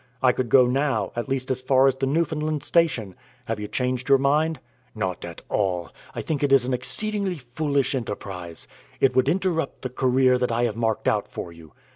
[0.23, 3.13] I could go now, at least as far as the Newfoundland Station.
[3.45, 4.59] Have you changed your mind?"
[4.95, 5.91] "Not at all.
[6.15, 8.67] I think it is an exceedingly foolish enterprise.
[8.99, 11.73] It would interrupt the career that I have marked out for you."